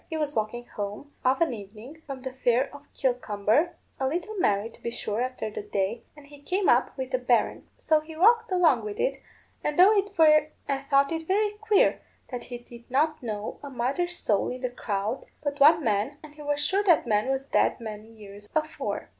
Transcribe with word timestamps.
He 0.09 0.17
was 0.17 0.35
walking 0.35 0.65
home, 0.65 1.13
of 1.23 1.41
an 1.41 1.53
evening, 1.53 2.01
from 2.07 2.23
the 2.23 2.33
fair 2.33 2.73
of 2.73 2.91
Kilcumber, 2.95 3.75
a 3.99 4.07
little 4.07 4.35
merry, 4.39 4.67
to 4.71 4.81
be 4.81 4.89
sure, 4.89 5.21
after 5.21 5.51
the 5.51 5.61
day, 5.61 6.01
and 6.17 6.25
he 6.25 6.41
came 6.41 6.67
up 6.67 6.97
with 6.97 7.13
a 7.13 7.19
berrin. 7.19 7.67
So 7.77 7.99
he 7.99 8.17
walked 8.17 8.51
along 8.51 8.83
with 8.83 8.99
it, 8.99 9.21
and 9.63 9.77
thought 9.77 11.11
it 11.11 11.27
very 11.27 11.51
queer 11.51 12.01
that 12.31 12.45
he 12.45 12.57
did 12.57 12.89
not 12.89 13.21
know 13.21 13.59
a 13.61 13.69
mother's 13.69 14.15
soul 14.15 14.49
in 14.49 14.61
the 14.61 14.71
crowd 14.71 15.23
but 15.43 15.59
one 15.59 15.83
man, 15.83 16.17
and 16.23 16.33
he 16.33 16.41
was 16.41 16.65
sure 16.65 16.83
that 16.83 17.05
man 17.05 17.27
was 17.29 17.45
dead 17.45 17.79
many 17.79 18.07
years 18.07 18.49
afore. 18.55 19.09